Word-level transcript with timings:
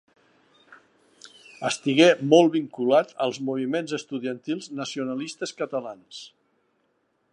Estigué 1.69 2.07
molt 2.31 2.49
vinculat 2.55 3.13
als 3.27 3.37
moviments 3.51 3.93
estudiantils 3.99 4.71
nacionalistes 4.81 5.55
catalans. 5.61 6.25